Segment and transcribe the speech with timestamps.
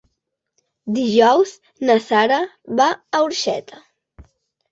[0.95, 1.51] Dijous
[1.89, 2.39] na Sara
[2.81, 3.85] va a Orxeta.